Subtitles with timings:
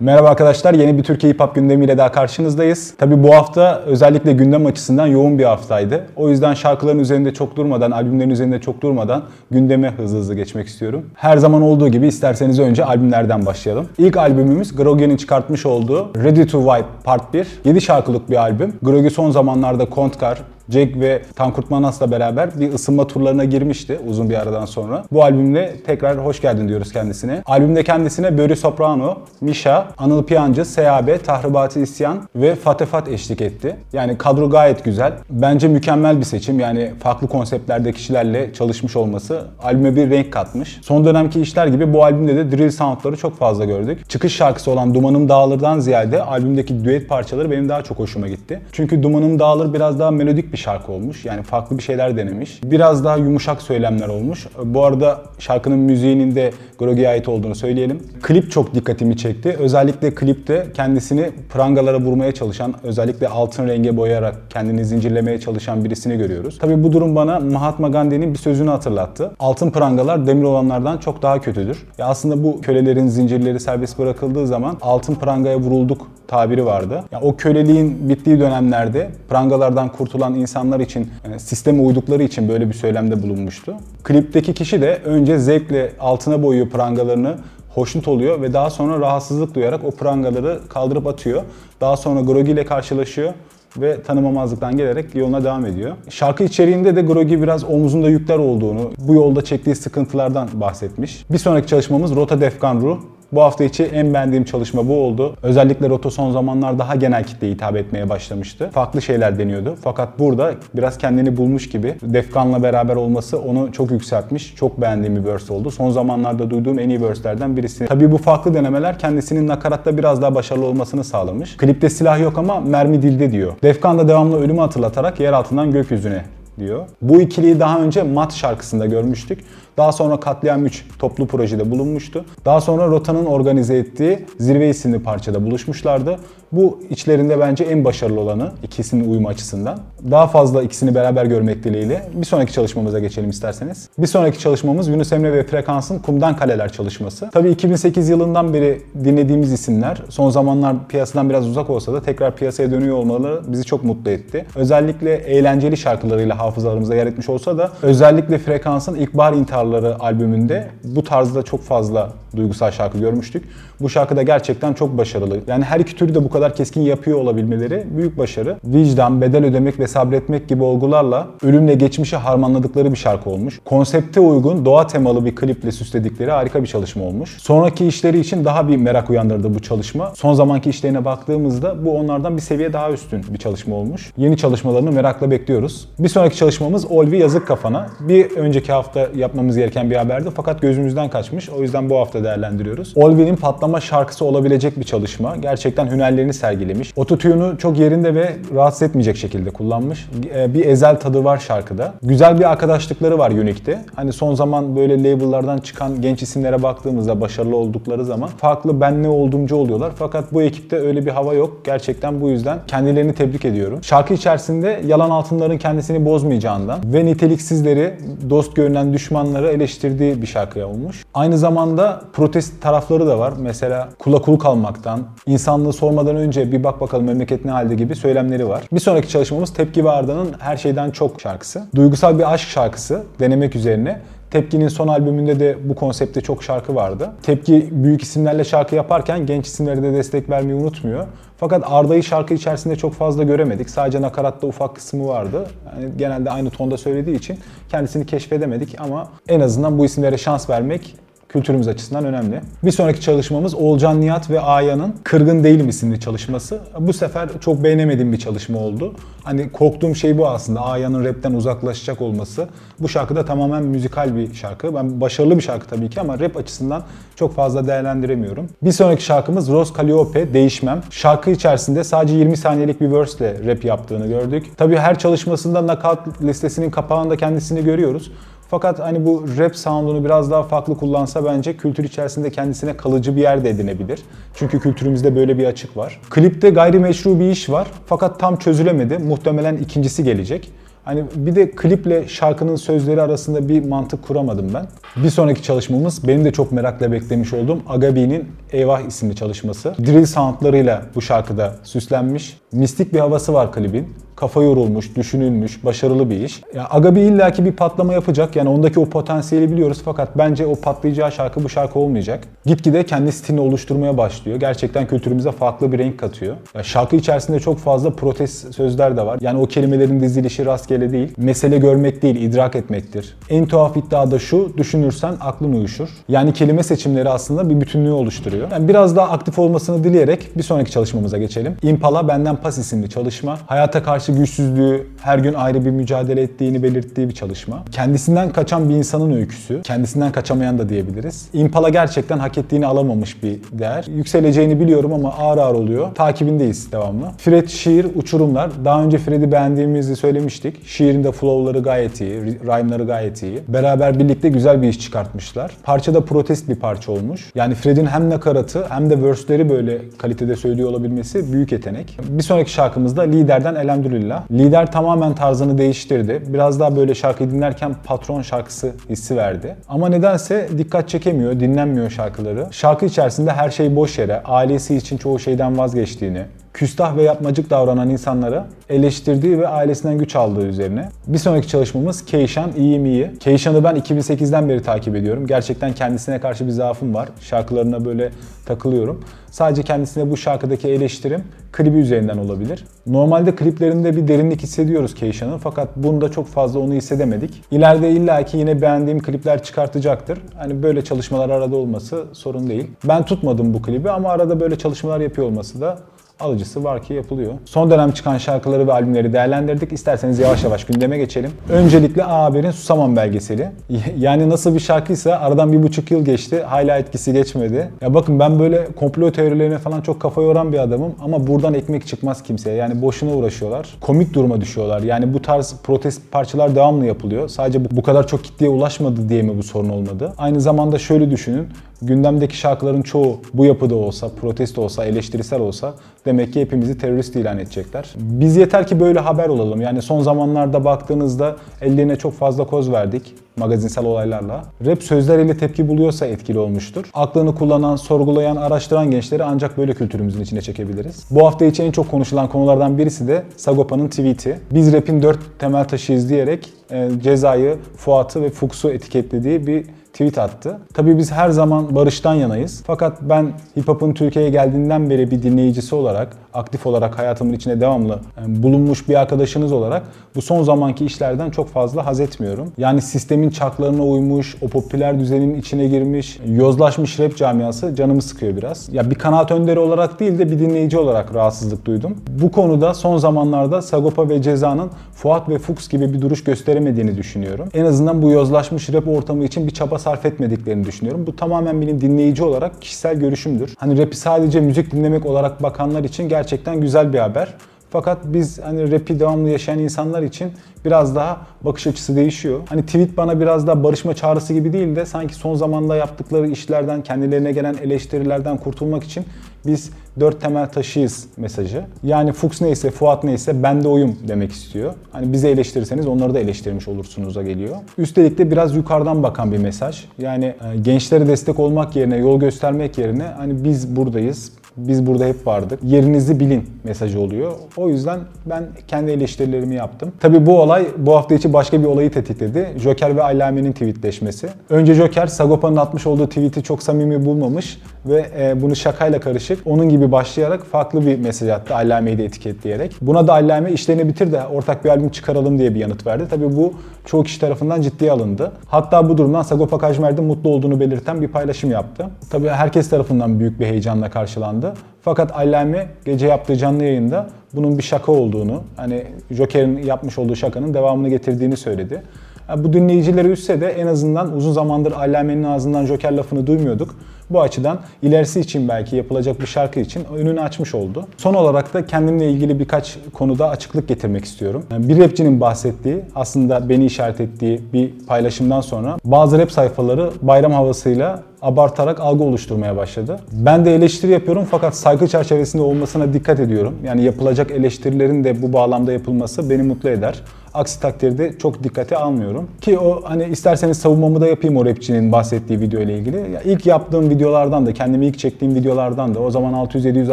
[0.00, 2.94] Merhaba arkadaşlar, yeni bir Türkiye Hip Hop gündemiyle daha karşınızdayız.
[2.98, 6.06] Tabi bu hafta özellikle gündem açısından yoğun bir haftaydı.
[6.16, 11.06] O yüzden şarkıların üzerinde çok durmadan, albümlerin üzerinde çok durmadan gündeme hızlı hızlı geçmek istiyorum.
[11.14, 13.86] Her zaman olduğu gibi isterseniz önce albümlerden başlayalım.
[13.98, 17.46] İlk albümümüz Grogi'nin çıkartmış olduğu Ready to Vibe Part 1.
[17.64, 18.72] 7 şarkılık bir albüm.
[18.82, 20.38] Grogi son zamanlarda Kontkar,
[20.68, 25.04] Jack ve Tankurt Manas'la beraber bir ısınma turlarına girmişti uzun bir aradan sonra.
[25.12, 27.42] Bu albümle tekrar hoş geldin diyoruz kendisine.
[27.46, 33.76] Albümde kendisine Böri Soprano, Misha, Anıl Piyancı, SAB, Tahribati İsyan ve Fatefat eşlik etti.
[33.92, 35.12] Yani kadro gayet güzel.
[35.30, 36.60] Bence mükemmel bir seçim.
[36.60, 40.78] Yani farklı konseptlerde kişilerle çalışmış olması albüme bir renk katmış.
[40.82, 44.10] Son dönemki işler gibi bu albümde de drill soundları çok fazla gördük.
[44.10, 48.60] Çıkış şarkısı olan Dumanım Dağılır'dan ziyade albümdeki düet parçaları benim daha çok hoşuma gitti.
[48.72, 51.24] Çünkü Dumanım Dağılır biraz daha melodik bir şarkı olmuş.
[51.24, 52.60] Yani farklı bir şeyler denemiş.
[52.64, 54.46] Biraz daha yumuşak söylemler olmuş.
[54.64, 58.02] Bu arada şarkının müziğinin de Grogi'ye ait olduğunu söyleyelim.
[58.22, 59.56] Klip çok dikkatimi çekti.
[59.58, 66.58] Özellikle klipte kendisini prangalara vurmaya çalışan, özellikle altın renge boyayarak kendini zincirlemeye çalışan birisini görüyoruz.
[66.58, 69.32] Tabi bu durum bana Mahatma Gandhi'nin bir sözünü hatırlattı.
[69.38, 71.86] Altın prangalar demir olanlardan çok daha kötüdür.
[71.98, 77.04] Ya aslında bu kölelerin zincirleri serbest bırakıldığı zaman altın prangaya vurulduk tabiri vardı.
[77.12, 82.74] Ya o köleliğin bittiği dönemlerde prangalardan kurtulan insanlar için yani sisteme uydukları için böyle bir
[82.74, 83.74] söylemde bulunmuştu.
[84.04, 87.36] Klipteki kişi de önce zevkle altına boyuyor prangalarını
[87.74, 91.42] hoşnut oluyor ve daha sonra rahatsızlık duyarak o prangaları kaldırıp atıyor.
[91.80, 93.32] Daha sonra Grogi ile karşılaşıyor
[93.76, 95.96] ve tanımamazlıktan gelerek yoluna devam ediyor.
[96.08, 101.24] Şarkı içeriğinde de Grogi biraz omuzunda yükler olduğunu, bu yolda çektiği sıkıntılardan bahsetmiş.
[101.30, 102.98] Bir sonraki çalışmamız Rota Defkan Ru.
[103.32, 105.36] Bu hafta içi en beğendiğim çalışma bu oldu.
[105.42, 108.70] Özellikle Roto son zamanlar daha genel kitleye hitap etmeye başlamıştı.
[108.72, 109.76] Farklı şeyler deniyordu.
[109.84, 111.94] Fakat burada biraz kendini bulmuş gibi.
[112.02, 114.54] Defkan'la beraber olması onu çok yükseltmiş.
[114.56, 115.70] Çok beğendiğim bir verse oldu.
[115.70, 117.86] Son zamanlarda duyduğum en iyi verse'lerden birisi.
[117.86, 121.56] Tabii bu farklı denemeler kendisinin nakaratta biraz daha başarılı olmasını sağlamış.
[121.56, 123.52] Klipte silah yok ama mermi dilde diyor.
[123.62, 126.24] Defkan da devamlı ölümü hatırlatarak yer altından gökyüzüne
[126.58, 126.86] diyor.
[127.02, 129.44] Bu ikiliyi daha önce Mat şarkısında görmüştük.
[129.78, 132.24] Daha sonra Katliam 3 toplu projede bulunmuştu.
[132.44, 136.18] Daha sonra Rota'nın organize ettiği Zirve isimli parçada buluşmuşlardı.
[136.52, 139.78] Bu içlerinde bence en başarılı olanı ikisinin uyumu açısından.
[140.10, 143.88] Daha fazla ikisini beraber görmek dileğiyle bir sonraki çalışmamıza geçelim isterseniz.
[143.98, 147.30] Bir sonraki çalışmamız Yunus Emre ve Frekans'ın Kumdan Kaleler çalışması.
[147.32, 152.70] Tabii 2008 yılından beri dinlediğimiz isimler son zamanlar piyasadan biraz uzak olsa da tekrar piyasaya
[152.70, 154.46] dönüyor olmaları bizi çok mutlu etti.
[154.56, 161.42] Özellikle eğlenceli şarkılarıyla hafızalarımıza yer etmiş olsa da özellikle Frekans'ın İlkbahar İntiharları albümünde bu tarzda
[161.42, 163.44] çok fazla duygusal şarkı görmüştük.
[163.80, 165.38] Bu şarkı da gerçekten çok başarılı.
[165.46, 168.56] Yani her iki türü de bu kadar keskin yapıyor olabilmeleri büyük başarı.
[168.64, 173.60] Vicdan, bedel ödemek ve sabretmek gibi olgularla ölümle geçmişi harmanladıkları bir şarkı olmuş.
[173.64, 177.36] Konsepte uygun, doğa temalı bir kliple süsledikleri harika bir çalışma olmuş.
[177.38, 180.12] Sonraki işleri için daha bir merak uyandırdı bu çalışma.
[180.16, 184.12] Son zamanki işlerine baktığımızda bu onlardan bir seviye daha üstün bir çalışma olmuş.
[184.16, 185.88] Yeni çalışmalarını merakla bekliyoruz.
[185.98, 187.86] Bir sonraki çalışmamız Olvi Yazık Kafana.
[188.00, 191.48] Bir önceki hafta yapmamız gereken bir haberdi fakat gözümüzden kaçmış.
[191.50, 192.92] O yüzden bu hafta değerlendiriyoruz.
[192.96, 195.36] Olvi'nin patlama şarkısı olabilecek bir çalışma.
[195.36, 196.92] Gerçekten hünerlerini sergilemiş.
[196.96, 200.08] Ototune'u çok yerinde ve rahatsız etmeyecek şekilde kullanmış.
[200.34, 201.94] Ee, bir ezel tadı var şarkıda.
[202.02, 203.78] Güzel bir arkadaşlıkları var Unique'de.
[203.94, 209.08] Hani son zaman böyle label'lardan çıkan genç isimlere baktığımızda başarılı oldukları zaman farklı ben ne
[209.08, 209.92] olduğumcu oluyorlar.
[209.96, 211.60] Fakat bu ekipte öyle bir hava yok.
[211.64, 213.78] Gerçekten bu yüzden kendilerini tebrik ediyorum.
[213.82, 217.94] Şarkı içerisinde yalan altınların kendisini bozmayacağından ve niteliksizleri,
[218.30, 221.04] dost görünen düşmanları eleştirdiği bir şarkıya olmuş.
[221.14, 223.32] Aynı zamanda protest tarafları da var.
[223.38, 228.48] Mesela kula kul kalmaktan, insanlığı sormadan önce bir bak bakalım memleket ne halde gibi söylemleri
[228.48, 228.62] var.
[228.72, 231.62] Bir sonraki çalışmamız Tepki ve Arda'nın Her Şeyden Çok şarkısı.
[231.74, 234.00] Duygusal bir aşk şarkısı denemek üzerine.
[234.30, 237.10] Tepki'nin son albümünde de bu konsepte çok şarkı vardı.
[237.22, 241.06] Tepki büyük isimlerle şarkı yaparken genç isimlere de destek vermeyi unutmuyor.
[241.36, 243.70] Fakat Arda'yı şarkı içerisinde çok fazla göremedik.
[243.70, 245.46] Sadece nakaratta ufak kısmı vardı.
[245.66, 250.94] Yani genelde aynı tonda söylediği için kendisini keşfedemedik ama en azından bu isimlere şans vermek
[251.28, 252.40] kültürümüz açısından önemli.
[252.64, 256.60] Bir sonraki çalışmamız Olcan Nihat ve Aya'nın Kırgın Değilim isimli çalışması.
[256.78, 258.94] Bu sefer çok beğenemediğim bir çalışma oldu.
[259.24, 260.60] Hani korktuğum şey bu aslında.
[260.60, 262.48] Aya'nın rapten uzaklaşacak olması.
[262.80, 264.74] Bu şarkı da tamamen müzikal bir şarkı.
[264.74, 266.82] Ben başarılı bir şarkı tabii ki ama rap açısından
[267.16, 268.46] çok fazla değerlendiremiyorum.
[268.62, 270.82] Bir sonraki şarkımız Rose Calliope Değişmem.
[270.90, 274.46] Şarkı içerisinde sadece 20 saniyelik bir verse ile rap yaptığını gördük.
[274.56, 278.12] Tabii her çalışmasında knockout listesinin kapağında kendisini görüyoruz.
[278.50, 283.20] Fakat hani bu rap sound'unu biraz daha farklı kullansa bence kültür içerisinde kendisine kalıcı bir
[283.20, 284.02] yer de edinebilir.
[284.34, 286.00] Çünkü kültürümüzde böyle bir açık var.
[286.10, 288.98] Klipte gayrimeşru bir iş var fakat tam çözülemedi.
[288.98, 290.52] Muhtemelen ikincisi gelecek.
[290.84, 294.66] Hani bir de kliple şarkının sözleri arasında bir mantık kuramadım ben.
[295.04, 299.74] Bir sonraki çalışmamız benim de çok merakla beklemiş olduğum Agabi'nin Eyvah isimli çalışması.
[299.86, 302.40] Drill soundlarıyla bu şarkıda süslenmiş.
[302.52, 306.42] Mistik bir havası var klibin kafa yorulmuş, düşünülmüş, başarılı bir iş.
[306.54, 308.36] Ya Agabi illaki bir patlama yapacak.
[308.36, 312.24] Yani ondaki o potansiyeli biliyoruz fakat bence o patlayacağı şarkı bu şarkı olmayacak.
[312.46, 314.40] Gitgide kendi stilini oluşturmaya başlıyor.
[314.40, 316.36] Gerçekten kültürümüze farklı bir renk katıyor.
[316.54, 319.18] Ya şarkı içerisinde çok fazla protest sözler de var.
[319.20, 321.12] Yani o kelimelerin dizilişi rastgele değil.
[321.16, 323.16] Mesele görmek değil, idrak etmektir.
[323.30, 325.88] En tuhaf iddia da şu, düşünürsen aklın uyuşur.
[326.08, 328.50] Yani kelime seçimleri aslında bir bütünlüğü oluşturuyor.
[328.50, 331.56] Yani biraz daha aktif olmasını dileyerek bir sonraki çalışmamıza geçelim.
[331.62, 333.38] Impala Benden Pas isimli çalışma.
[333.46, 337.64] Hayata karşı karşı güçsüzlüğü, her gün ayrı bir mücadele ettiğini belirttiği bir çalışma.
[337.72, 339.62] Kendisinden kaçan bir insanın öyküsü.
[339.62, 341.28] Kendisinden kaçamayan da diyebiliriz.
[341.32, 343.84] Impala gerçekten hak ettiğini alamamış bir değer.
[343.88, 345.94] Yükseleceğini biliyorum ama ağır ağır oluyor.
[345.94, 347.10] Takibindeyiz devamlı.
[347.18, 348.50] Fred şiir, uçurumlar.
[348.64, 350.66] Daha önce Fred'i beğendiğimizi söylemiştik.
[350.66, 353.38] Şiirinde flow'ları gayet iyi, rhyme'ları gayet iyi.
[353.48, 355.52] Beraber birlikte güzel bir iş çıkartmışlar.
[355.62, 357.30] Parça da protest bir parça olmuş.
[357.34, 361.98] Yani Fred'in hem nakaratı hem de verse'leri böyle kalitede söylüyor olabilmesi büyük yetenek.
[362.08, 364.30] Bir sonraki şarkımızda Lider'den Elhamdülillah elhamdülillah.
[364.30, 366.22] Lider tamamen tarzını değiştirdi.
[366.26, 369.56] Biraz daha böyle şarkı dinlerken patron şarkısı hissi verdi.
[369.68, 372.46] Ama nedense dikkat çekemiyor, dinlenmiyor şarkıları.
[372.50, 376.22] Şarkı içerisinde her şey boş yere, ailesi için çoğu şeyden vazgeçtiğini,
[376.58, 380.88] küstah ve yapmacık davranan insanları eleştirdiği ve ailesinden güç aldığı üzerine.
[381.06, 383.18] Bir sonraki çalışmamız Keyşan İyiyim İyi.
[383.20, 385.26] Keyşan'ı ben 2008'den beri takip ediyorum.
[385.26, 387.08] Gerçekten kendisine karşı bir zaafım var.
[387.20, 388.10] Şarkılarına böyle
[388.46, 389.04] takılıyorum.
[389.30, 392.64] Sadece kendisine bu şarkıdaki eleştirim klibi üzerinden olabilir.
[392.86, 397.42] Normalde kliplerinde bir derinlik hissediyoruz Keyşan'ın fakat bunda çok fazla onu hissedemedik.
[397.50, 400.18] İleride illaki yine beğendiğim klipler çıkartacaktır.
[400.36, 402.70] Hani böyle çalışmalar arada olması sorun değil.
[402.84, 405.78] Ben tutmadım bu klibi ama arada böyle çalışmalar yapıyor olması da
[406.20, 407.32] alıcısı var ki yapılıyor.
[407.44, 409.72] Son dönem çıkan şarkıları ve albümleri değerlendirdik.
[409.72, 411.30] İsterseniz yavaş yavaş gündeme geçelim.
[411.50, 413.48] Öncelikle A Haber'in Susamam belgeseli.
[413.98, 416.42] Yani nasıl bir şarkıysa aradan bir buçuk yıl geçti.
[416.42, 417.70] Hala etkisi geçmedi.
[417.80, 421.86] Ya bakın ben böyle komplo teorilerine falan çok kafa yoran bir adamım ama buradan ekmek
[421.86, 422.56] çıkmaz kimseye.
[422.56, 423.68] Yani boşuna uğraşıyorlar.
[423.80, 424.80] Komik duruma düşüyorlar.
[424.82, 427.28] Yani bu tarz protest parçalar devamlı yapılıyor.
[427.28, 430.12] Sadece bu kadar çok kitleye ulaşmadı diye mi bu sorun olmadı?
[430.18, 431.48] Aynı zamanda şöyle düşünün
[431.82, 437.38] gündemdeki şarkıların çoğu bu yapıda olsa, protesto olsa, eleştirisel olsa demek ki hepimizi terörist ilan
[437.38, 437.94] edecekler.
[437.96, 439.60] Biz yeter ki böyle haber olalım.
[439.60, 444.44] Yani son zamanlarda baktığınızda ellerine çok fazla koz verdik magazinsel olaylarla.
[444.66, 446.90] Rap sözleriyle tepki buluyorsa etkili olmuştur.
[446.94, 451.06] Aklını kullanan, sorgulayan, araştıran gençleri ancak böyle kültürümüzün içine çekebiliriz.
[451.10, 454.38] Bu hafta içi en çok konuşulan konulardan birisi de Sagopa'nın tweet'i.
[454.50, 459.66] Biz rap'in dört temel taşıyız diyerek e, cezayı, Fuat'ı ve Fuchs'u etiketlediği bir
[459.98, 460.58] tweet attı.
[460.74, 462.62] Tabii biz her zaman barıştan yanayız.
[462.66, 468.00] Fakat ben hip hop'un Türkiye'ye geldiğinden beri bir dinleyicisi olarak, aktif olarak hayatımın içine devamlı
[468.20, 469.82] yani bulunmuş bir arkadaşınız olarak
[470.14, 472.52] bu son zamanki işlerden çok fazla haz etmiyorum.
[472.58, 478.68] Yani sistemin çaklarına uymuş, o popüler düzenin içine girmiş, yozlaşmış rap camiası canımı sıkıyor biraz.
[478.72, 481.96] Ya bir kanaat önderi olarak değil de bir dinleyici olarak rahatsızlık duydum.
[482.08, 487.48] Bu konuda son zamanlarda Sagopa ve Ceza'nın Fuat ve Fuchs gibi bir duruş gösteremediğini düşünüyorum.
[487.54, 491.06] En azından bu yozlaşmış rap ortamı için bir çaba sarf etmediklerini düşünüyorum.
[491.06, 493.54] Bu tamamen benim dinleyici olarak kişisel görüşümdür.
[493.58, 496.27] Hani rap'i sadece müzik dinlemek olarak bakanlar için gerçekten
[496.60, 497.34] güzel bir haber.
[497.70, 500.32] Fakat biz hani rap'i devamlı yaşayan insanlar için
[500.64, 502.40] biraz daha bakış açısı değişiyor.
[502.48, 506.82] Hani tweet bana biraz daha barışma çağrısı gibi değil de sanki son zamanda yaptıkları işlerden,
[506.82, 509.04] kendilerine gelen eleştirilerden kurtulmak için
[509.46, 511.64] biz dört temel taşıyız mesajı.
[511.82, 514.74] Yani Fuchs neyse, Fuat neyse ben de oyum demek istiyor.
[514.92, 517.56] Hani bizi eleştirirseniz onları da eleştirmiş olursunuz'a geliyor.
[517.78, 519.84] Üstelik de biraz yukarıdan bakan bir mesaj.
[519.98, 525.26] Yani e, gençlere destek olmak yerine, yol göstermek yerine hani biz buradayız, biz burada hep
[525.26, 525.60] vardık.
[525.64, 527.32] Yerinizi bilin mesajı oluyor.
[527.56, 529.92] O yüzden ben kendi eleştirilerimi yaptım.
[530.00, 532.48] Tabii bu olay bu hafta içi başka bir olayı tetikledi.
[532.56, 534.28] Joker ve Allame'nin tweetleşmesi.
[534.50, 539.68] Önce Joker Sagopa'nın atmış olduğu tweet'i çok samimi bulmamış ve e, bunu şakayla karışık onun
[539.68, 542.76] gibi başlayarak farklı bir mesaj attı Allame'yi de etiketleyerek.
[542.80, 546.04] Buna da Allame işlerini bitir de ortak bir albüm çıkaralım diye bir yanıt verdi.
[546.10, 546.52] Tabii bu
[546.84, 548.32] çoğu kişi tarafından ciddiye alındı.
[548.46, 551.86] Hatta bu durumdan Sagopa Kajmer'de mutlu olduğunu belirten bir paylaşım yaptı.
[552.10, 554.47] Tabii herkes tarafından büyük bir heyecanla karşılandı.
[554.82, 560.54] Fakat Allame gece yaptığı canlı yayında bunun bir şaka olduğunu, hani Joker'in yapmış olduğu şakanın
[560.54, 561.82] devamını getirdiğini söyledi.
[562.28, 566.74] Yani bu dinleyicileri üstse de en azından uzun zamandır Allame'nin ağzından Joker lafını duymuyorduk.
[567.10, 570.84] Bu açıdan ilerisi için belki yapılacak bir şarkı için önünü açmış oldu.
[570.96, 574.44] Son olarak da kendimle ilgili birkaç konuda açıklık getirmek istiyorum.
[574.58, 581.02] Bir rapçinin bahsettiği, aslında beni işaret ettiği bir paylaşımdan sonra bazı rap sayfaları bayram havasıyla
[581.22, 583.00] abartarak algı oluşturmaya başladı.
[583.12, 586.54] Ben de eleştiri yapıyorum fakat saygı çerçevesinde olmasına dikkat ediyorum.
[586.64, 590.02] Yani yapılacak eleştirilerin de bu bağlamda yapılması beni mutlu eder.
[590.34, 592.28] Aksi takdirde çok dikkate almıyorum.
[592.40, 595.96] Ki o hani isterseniz savunmamı da yapayım o rapçinin bahsettiği video ile ilgili.
[595.96, 599.92] Ya ilk yaptığım videolardan da, kendimi ilk çektiğim videolardan da o zaman 600-700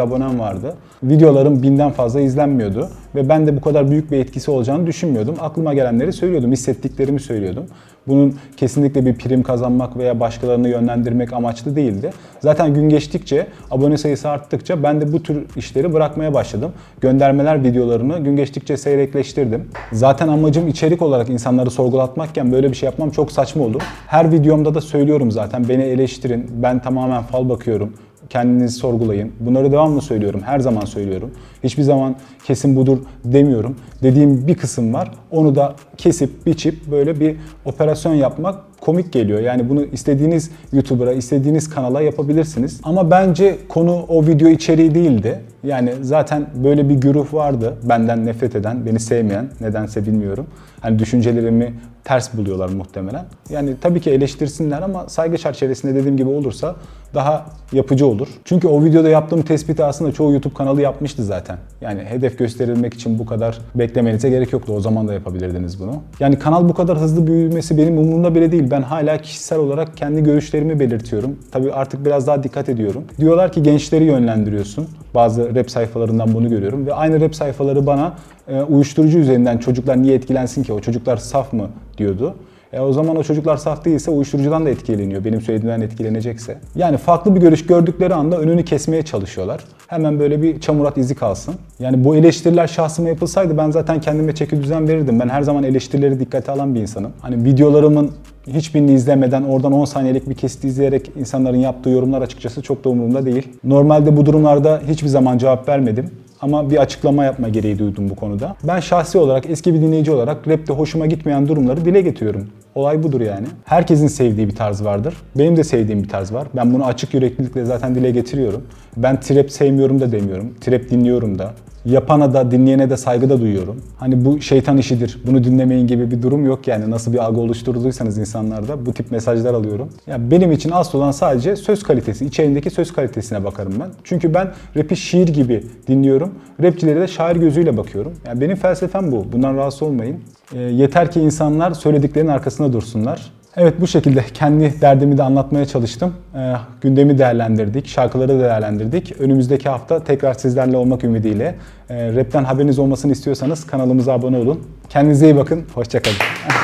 [0.00, 0.74] abonem vardı.
[1.02, 5.34] Videolarım binden fazla izlenmiyordu ve ben de bu kadar büyük bir etkisi olacağını düşünmüyordum.
[5.40, 7.64] Aklıma gelenleri söylüyordum, hissettiklerimi söylüyordum.
[8.08, 12.10] Bunun kesinlikle bir prim kazanmak veya başkalarını yönlendirmek amaçlı değildi.
[12.40, 16.72] Zaten gün geçtikçe, abone sayısı arttıkça ben de bu tür işleri bırakmaya başladım.
[17.00, 19.68] Göndermeler videolarını gün geçtikçe seyrekleştirdim.
[19.92, 23.82] Zaten amacım içerik olarak insanları sorgulatmakken böyle bir şey yapmam çok saçma olur.
[24.06, 27.92] Her videomda da söylüyorum zaten beni eleştirin, ben tamamen fal bakıyorum
[28.30, 29.32] kendinizi sorgulayın.
[29.40, 31.30] Bunları devamlı söylüyorum, her zaman söylüyorum.
[31.64, 33.76] Hiçbir zaman kesin budur demiyorum.
[34.02, 35.10] Dediğim bir kısım var.
[35.30, 39.40] Onu da kesip biçip böyle bir operasyon yapmak komik geliyor.
[39.40, 42.80] Yani bunu istediğiniz YouTuber'a, istediğiniz kanala yapabilirsiniz.
[42.82, 45.40] Ama bence konu o video içeriği değildi.
[45.64, 47.76] Yani zaten böyle bir güruh vardı.
[47.82, 50.46] Benden nefret eden, beni sevmeyen, nedense bilmiyorum.
[50.80, 53.24] Hani düşüncelerimi ters buluyorlar muhtemelen.
[53.50, 56.76] Yani tabii ki eleştirsinler ama saygı çerçevesinde dediğim gibi olursa
[57.14, 58.28] daha yapıcı olur.
[58.44, 61.58] Çünkü o videoda yaptığım tespiti aslında çoğu YouTube kanalı yapmıştı zaten.
[61.80, 64.72] Yani hedef gösterilmek için bu kadar beklemenize gerek yoktu.
[64.76, 66.02] O zaman da yapabilirdiniz bunu.
[66.20, 68.65] Yani kanal bu kadar hızlı büyümesi benim umurumda bile değil.
[68.70, 71.36] Ben hala kişisel olarak kendi görüşlerimi belirtiyorum.
[71.52, 73.04] Tabii artık biraz daha dikkat ediyorum.
[73.18, 74.88] Diyorlar ki gençleri yönlendiriyorsun.
[75.14, 78.14] Bazı rap sayfalarından bunu görüyorum ve aynı rap sayfaları bana
[78.48, 80.72] e, uyuşturucu üzerinden çocuklar niye etkilensin ki?
[80.72, 81.68] O çocuklar saf mı
[81.98, 82.34] diyordu.
[82.72, 85.24] E o zaman o çocuklar saf değilse uyuşturucudan da etkileniyor.
[85.24, 86.58] Benim söylediğimden etkilenecekse.
[86.74, 89.64] Yani farklı bir görüş gördükleri anda önünü kesmeye çalışıyorlar.
[89.86, 91.54] Hemen böyle bir çamurat izi kalsın.
[91.78, 95.20] Yani bu eleştiriler şahsıma yapılsaydı ben zaten kendime çeki düzen verirdim.
[95.20, 97.12] Ben her zaman eleştirileri dikkate alan bir insanım.
[97.20, 98.10] Hani videolarımın
[98.46, 103.26] hiçbirini izlemeden oradan 10 saniyelik bir kesit izleyerek insanların yaptığı yorumlar açıkçası çok da umurumda
[103.26, 103.48] değil.
[103.64, 108.56] Normalde bu durumlarda hiçbir zaman cevap vermedim ama bir açıklama yapma gereği duydum bu konuda.
[108.64, 112.46] Ben şahsi olarak eski bir dinleyici olarak rapte hoşuma gitmeyen durumları dile getiriyorum.
[112.74, 113.46] Olay budur yani.
[113.64, 115.14] Herkesin sevdiği bir tarz vardır.
[115.38, 116.48] Benim de sevdiğim bir tarz var.
[116.56, 118.62] Ben bunu açık yüreklilikle zaten dile getiriyorum.
[118.96, 120.54] Ben trap sevmiyorum da demiyorum.
[120.60, 121.54] Trap dinliyorum da
[121.86, 123.82] yapana da dinleyene de saygı da duyuyorum.
[123.96, 126.90] Hani bu şeytan işidir, bunu dinlemeyin gibi bir durum yok yani.
[126.90, 129.88] Nasıl bir algı oluşturduysanız insanlarda bu tip mesajlar alıyorum.
[130.06, 133.88] Ya benim için asıl olan sadece söz kalitesi, içerindeki söz kalitesine bakarım ben.
[134.04, 136.34] Çünkü ben rapi şiir gibi dinliyorum.
[136.62, 138.12] Rapçilere de şair gözüyle bakıyorum.
[138.26, 139.32] Yani benim felsefem bu.
[139.32, 140.20] Bundan rahatsız olmayın.
[140.54, 143.32] E, yeter ki insanlar söylediklerinin arkasında dursunlar.
[143.58, 146.14] Evet bu şekilde kendi derdimi de anlatmaya çalıştım.
[146.34, 149.20] E, gündemi değerlendirdik, şarkıları değerlendirdik.
[149.20, 151.54] Önümüzdeki hafta tekrar sizlerle olmak ümidiyle.
[151.90, 154.62] E, rapten haberiniz olmasını istiyorsanız kanalımıza abone olun.
[154.88, 156.16] Kendinize iyi bakın, hoşçakalın.